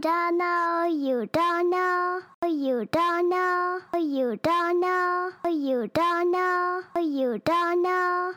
[0.00, 7.38] don't know, you don't know, you don't know, you don't know, you don't know, you
[7.38, 8.34] don't know.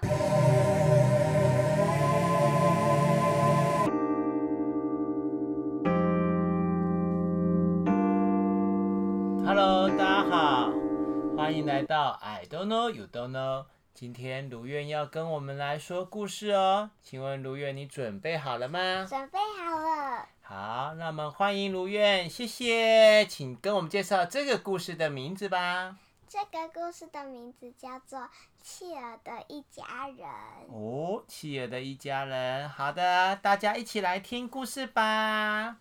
[9.45, 10.71] Hello，大家好，
[11.37, 13.65] 欢迎来到 I don't know, you don't know。
[13.93, 19.05] 今天如愿要跟我们来说故事哦，请问如愿你准备好了吗？
[19.07, 19.50] 准备好了。
[20.91, 25.97] 好，那么欢迎如愿，谢谢，请跟我们介绍这个故事的名字吧。
[26.27, 28.19] 这个故事的名字叫做
[28.61, 30.17] 《企鹅的一家人》。
[30.69, 35.77] 哦，企鹅的一家人，好的，大家一起来听故事吧。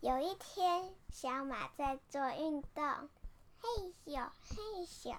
[0.00, 2.82] 有一天，小马在做运动，
[3.60, 5.14] 嘿咻嘿咻，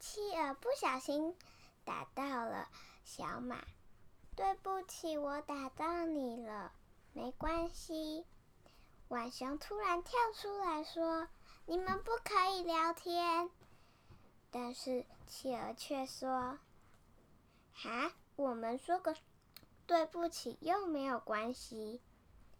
[0.00, 1.36] 企鹅不小心
[1.84, 2.66] 打到了
[3.04, 3.58] 小马，
[4.34, 6.72] 对不起，我打到你了。
[7.12, 8.24] 没关系，
[9.08, 11.28] 浣熊突然跳出来说
[11.66, 13.50] ：“你们不可以聊天。”
[14.50, 16.58] 但是企鹅却说
[17.74, 19.16] ：“哈，我们说个
[19.86, 22.00] 对不起又没有关系。”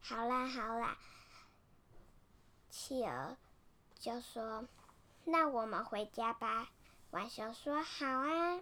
[0.03, 0.99] 好啦好啦，
[2.71, 3.37] 企鹅
[3.99, 4.67] 就说
[5.25, 6.71] ：“那我们回家吧。”
[7.11, 8.61] 浣熊说：“好啊。”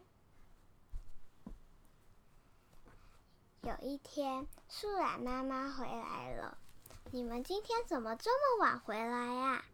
[3.62, 6.56] 有一天，树懒妈妈回来了。
[7.10, 9.64] 你们今天怎么这么晚回来呀？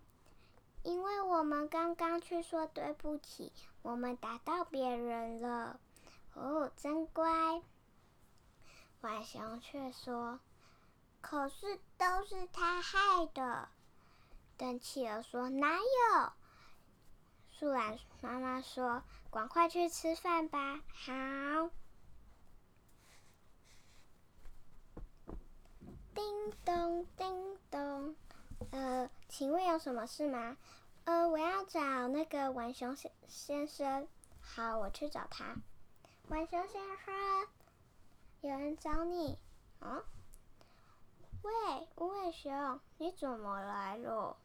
[0.83, 5.81] 因为我们刚刚去说对不起，我们打到别人了。
[6.35, 7.63] 哦，真乖。
[9.01, 10.41] 浣熊却说
[11.21, 13.69] ：“可是都是他害的。”
[14.57, 16.33] 但企鹅说：“哪有？”
[17.53, 21.71] 树懒妈妈说：“赶快去吃饭吧。”好。
[26.15, 28.15] 叮叮咚，叮咚，
[28.71, 30.59] 呃，请问有什么事吗？
[31.05, 34.07] 呃，我要找那个浣熊先先生。
[34.43, 35.57] 好，我去找他。
[36.29, 37.15] 浣熊先生，
[38.43, 39.39] 有人找你。
[39.81, 40.03] 啊？
[41.43, 44.37] 喂，无尾熊，你怎么来了？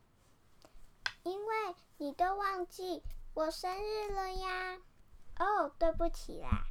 [1.24, 4.78] 因为你都忘记我生日了呀。
[5.38, 6.64] 哦，对不起啦。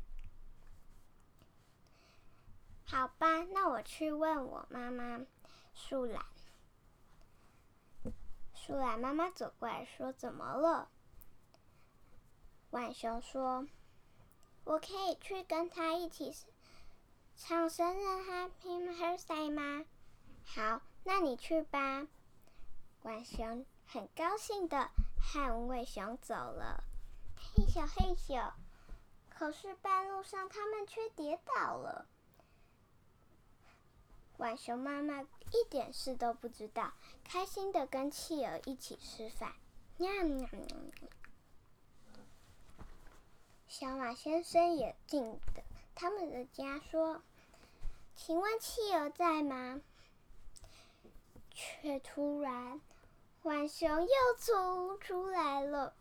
[2.90, 5.20] 好吧，那我去问我妈妈，
[5.74, 6.24] 树懒。
[8.54, 10.88] 树懒妈妈走过来说：“怎么了？”
[12.70, 13.66] 浣熊说
[14.64, 16.34] ：“我可以去跟他一起
[17.36, 19.84] 唱生日 Happy Birthday 吗？”
[20.44, 22.06] 好，那你去吧。
[23.02, 24.90] 浣熊很高兴的
[25.20, 26.82] 和无尾熊走了，
[27.36, 28.52] 嘿咻嘿咻。
[29.28, 32.06] 可是半路上，他们却跌倒了。
[34.38, 36.92] 浣熊妈妈一点事都不知道，
[37.24, 39.52] 开心的跟企鹅一起吃饭。
[39.96, 40.48] 喵喵。
[43.66, 45.22] 小马先生也进
[45.54, 45.62] 的
[45.94, 47.20] 他们的家，说
[48.14, 49.80] ：“请问企鹅在吗？”
[51.52, 52.80] 却突然，
[53.42, 55.94] 浣熊又冲出来了。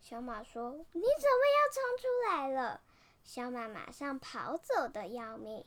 [0.00, 2.80] 小马说：“你怎么又冲出来了？”
[3.24, 5.66] 小马马上跑走的要命。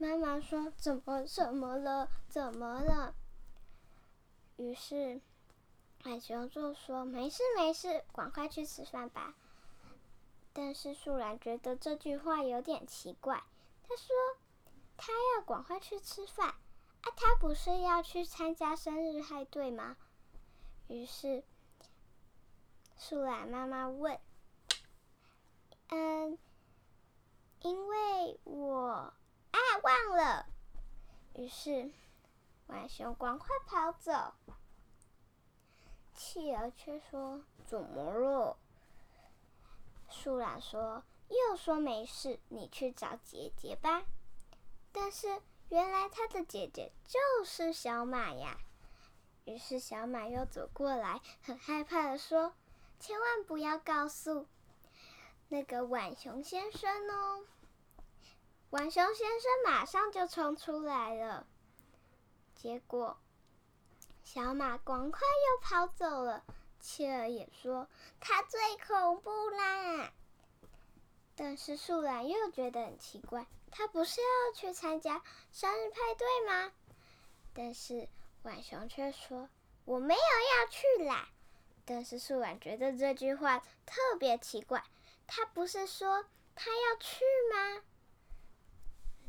[0.00, 2.08] 妈妈说：“怎么怎么了？
[2.28, 3.14] 怎么了？”
[4.56, 5.20] 于是，
[6.04, 9.34] 浣熊就说：“没事没事，赶快去吃饭吧。”
[10.54, 13.42] 但是树懒觉得这句话有点奇怪。
[13.88, 14.14] 他说
[14.96, 19.96] ：“他要赶快去吃饭，啊，他不是要去参加生日派对吗？”
[20.86, 21.42] 于是，
[22.96, 24.16] 树懒妈妈问
[25.90, 26.38] ：“嗯，
[27.62, 29.12] 因为我……”
[29.88, 30.46] 忘了。
[31.34, 31.90] 于是，
[32.66, 34.34] 浣熊赶快跑走。
[36.14, 38.58] 企鹅却说：“怎么了？”
[40.10, 44.04] 树懒说：“又说没事，你去找姐姐吧。”
[44.92, 45.40] 但是
[45.70, 48.58] 原来他的姐姐就是小马呀。
[49.46, 52.52] 于是小马又走过来，很害怕的说
[53.00, 54.46] ：“千万不要告诉
[55.48, 57.46] 那个浣熊先生哦。”
[58.70, 61.46] 浣熊先生马上就冲出来了，
[62.54, 63.18] 结果
[64.22, 66.44] 小马赶快又跑走了。
[66.78, 67.88] 企鹅也说
[68.20, 70.12] 他最恐怖啦。
[71.34, 76.72] 但是树懒又觉得很奇怪，他不是要去参加生日派对吗？
[77.54, 78.08] 但是
[78.42, 79.48] 浣熊却说
[79.86, 81.28] 我没有要去啦。
[81.86, 84.84] 但是树懒觉得这句话特别奇怪，
[85.26, 87.82] 他不是说他要去吗？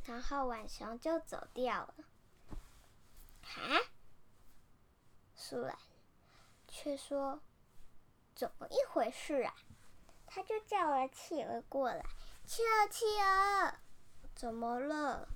[0.06, 1.96] 然后浣熊就走掉了。
[3.44, 3.80] 啊？
[5.36, 5.78] 树懒
[6.68, 7.40] 却说
[8.36, 9.54] ：“怎么一回事啊？”
[10.28, 12.06] 他就叫了企鹅过来。
[12.46, 13.74] 企鹅，企鹅，
[14.36, 15.28] 怎么了？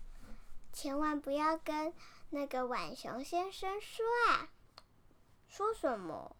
[0.71, 1.93] 千万不要跟
[2.29, 4.49] 那个浣熊先生说啊！
[5.47, 6.35] 说什么？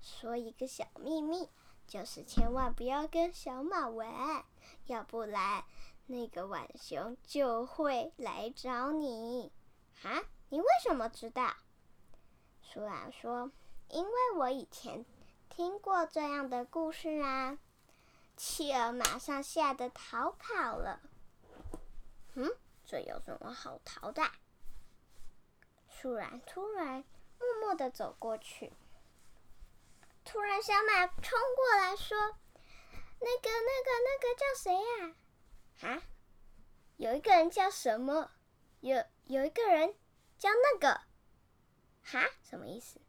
[0.00, 1.48] 说一个小秘密，
[1.86, 4.44] 就是千万不要跟小马玩，
[4.86, 5.64] 要不然
[6.06, 9.52] 那个浣熊就会来找你。
[10.02, 10.22] 啊？
[10.50, 11.56] 你为什么知道？
[12.62, 13.50] 树懒说
[13.88, 15.04] ：“因为我以前
[15.48, 17.58] 听过这样的故事啊。”
[18.36, 21.00] 企鹅马上吓得逃跑了。
[22.34, 22.50] 嗯，
[22.84, 24.22] 这有什么好逃的？
[25.88, 27.04] 树懒突然
[27.38, 28.72] 默默地走过去。
[30.24, 32.16] 突然，小马冲过来说
[33.20, 35.14] ：“那个、那个、那个叫谁呀？”，
[35.82, 36.02] 啊
[36.96, 38.30] 有一个人叫什么？
[38.80, 39.94] 有有一个人
[40.38, 41.00] 叫那个？
[42.02, 43.00] 哈，什么意思？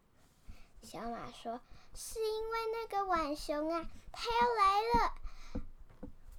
[0.82, 1.60] 小马说
[1.94, 5.14] ：“是因为那个浣熊啊，他要来了。”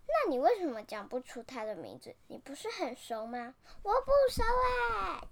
[0.08, 2.16] 那你为什么讲不出他的名字？
[2.28, 3.56] 你不是很熟吗？
[3.84, 4.44] 我不熟
[4.94, 5.28] 啊。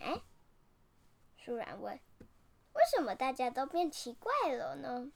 [0.00, 0.22] 哎，
[1.36, 1.98] 树懒问
[2.74, 5.10] ：“为什么大家都变奇怪了呢？”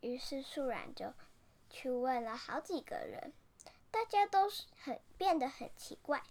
[0.00, 1.12] 于是树懒就
[1.70, 3.32] 去问了好几个人，
[3.90, 6.22] 大家都是很变得很奇怪。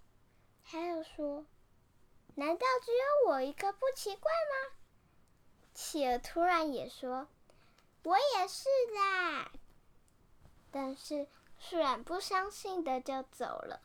[0.63, 1.45] 还有说
[2.36, 4.75] ：“难道只有我一个不奇怪吗？”
[5.74, 7.27] 企鹅突然也说
[8.03, 9.51] ：“我也是啦。”
[10.69, 11.27] 但是
[11.57, 13.81] 树懒不相信的就走了。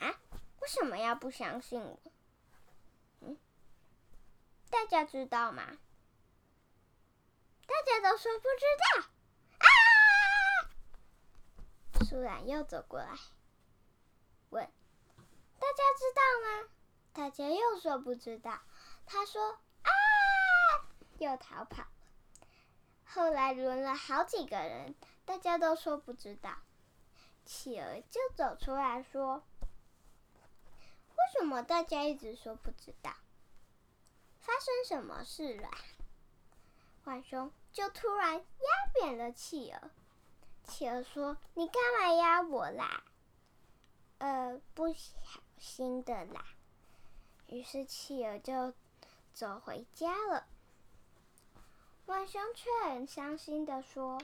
[0.00, 0.20] 啊？
[0.60, 2.00] 为什么要不相信我？
[3.20, 3.38] 嗯？
[4.70, 5.78] 大家知道吗？
[7.66, 9.08] 大家都说不知道。
[12.08, 13.18] 突然又走过来，
[14.48, 14.64] 问
[15.60, 16.68] ：“大家知道吗？”
[17.12, 18.60] 大家又说不知道。
[19.04, 19.90] 他说：“啊！”
[21.18, 21.86] 又逃跑。
[23.04, 24.94] 后来轮了好几个人。
[25.26, 26.56] 大家都说不知道，
[27.44, 29.44] 企鹅就走出来说
[31.12, 33.12] ：“为什么大家一直说不知道？
[34.40, 35.68] 发生什么事了？”
[37.04, 38.44] 浣熊就突然压
[38.94, 39.90] 扁了企鹅。
[40.68, 43.02] 企鹅说：“你干嘛压我啦
[44.18, 45.16] ？”“呃，不小
[45.58, 46.44] 心的啦。”
[47.48, 48.74] 于是企鹅就
[49.32, 50.46] 走回家了。
[52.06, 54.20] 浣熊却很伤心的说。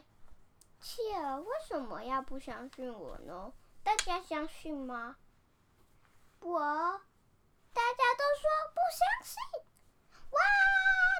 [0.81, 3.53] 企鹅为什么要不相信我呢？
[3.83, 5.17] 大家相信吗？
[6.41, 6.61] 我，
[7.73, 9.37] 大家都说不相信。
[10.31, 10.41] 哇，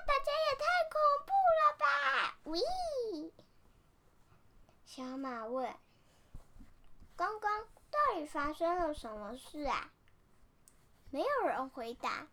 [0.07, 2.39] 大家也太恐怖了吧！
[2.45, 2.61] 喂，
[4.95, 5.75] 小马问
[7.17, 9.91] ：“刚刚到底发生了什么事啊？”
[11.11, 12.29] 没有人回答，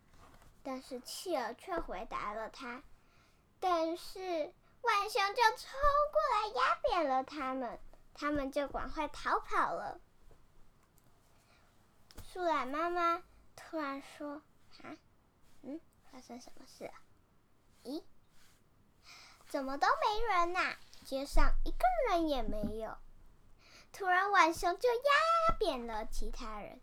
[0.62, 2.84] 但是企鹅却回答了他。
[3.58, 4.54] 但是。
[4.80, 5.70] 浣熊就冲
[6.10, 7.78] 过来压扁了他们，
[8.14, 10.00] 他们就赶快逃跑了。
[12.24, 13.22] 树懒妈妈
[13.54, 14.42] 突然说
[14.82, 14.96] ：“啊，
[15.62, 15.80] 嗯，
[16.10, 16.94] 发生什么事啊？
[17.84, 18.02] 咦，
[19.48, 20.76] 怎么都没人呐？
[21.04, 22.96] 街上一个人也没有。”
[23.92, 26.80] 突然，浣熊就压扁了其他人。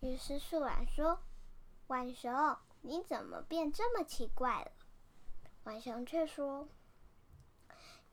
[0.00, 1.22] 于是树懒说
[1.88, 4.72] ：“浣熊，你怎么变这么奇怪了？”
[5.64, 6.68] 浣熊却说：“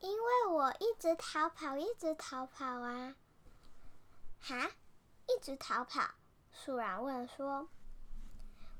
[0.00, 3.14] 因为我一直逃跑，一直逃跑啊！”
[4.40, 4.70] 哈，
[5.26, 6.02] 一直逃跑？
[6.50, 7.68] 树懒问说：“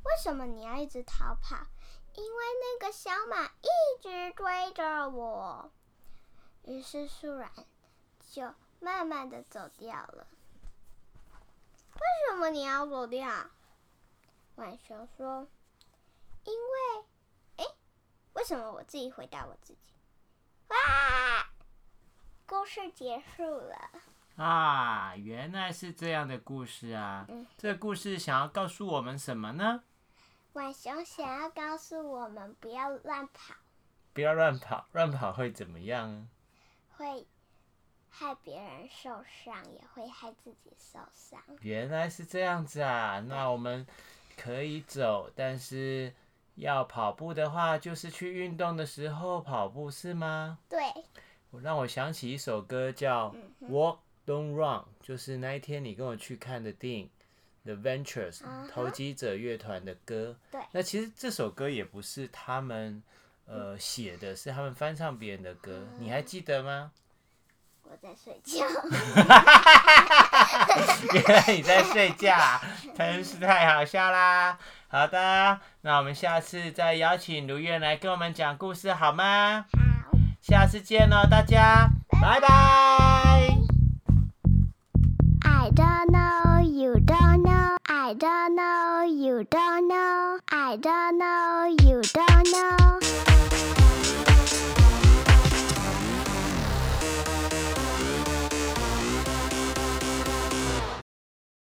[0.04, 1.66] 为什么你要一直逃跑？”
[2.14, 5.71] 因为那个小马一直追着我。
[6.64, 7.50] 于是树懒
[8.31, 10.26] 就慢慢的走掉了。
[11.95, 12.00] 为
[12.31, 13.28] 什么你要走掉？
[14.57, 15.49] 浣熊说
[16.45, 17.04] ：“因为。”
[17.59, 17.64] 哎
[18.35, 19.78] 为什么我自己回答我自己？
[20.69, 20.76] 哇！
[22.47, 23.90] 故事结束了。
[24.37, 27.26] 啊，原来是这样的故事啊！
[27.28, 29.85] 嗯，这故事想要告诉我们什么呢？
[30.52, 33.54] 浣熊想要告诉我们不要乱跑。
[34.12, 36.28] 不要乱跑，乱跑会怎么样？
[36.97, 37.26] 会
[38.09, 41.40] 害别人受伤，也会害自己受伤。
[41.61, 43.21] 原来是这样子啊！
[43.21, 43.87] 那我们
[44.37, 46.12] 可以走，但是。
[46.56, 50.59] 要跑步的话，就是去运动的时候跑步，是吗？
[50.68, 50.78] 对。
[51.50, 53.30] 我让我想起一首歌叫
[53.71, 57.06] 《Walk Don't Run》，就是那一天你跟我去看的电影
[57.64, 58.40] 《The Ventures
[58.71, 63.02] 投机者乐团的歌，对那其实这首歌也不是他们
[63.47, 65.87] 呃写的，是他们翻唱别人的歌。
[65.99, 66.90] 你还记得吗？
[67.85, 68.64] 我在睡觉。
[71.12, 72.37] 原来你在睡觉，
[72.97, 74.59] 真是太好笑啦！
[74.88, 79.66] 好的，那我们下次再邀请如愿来跟我们讲故事好吗？
[79.73, 81.87] 好，下次见哦，大家，
[82.21, 82.51] 拜拜。
[88.12, 90.38] I don't know, you don't know.
[90.50, 93.12] I don't know, you don't know.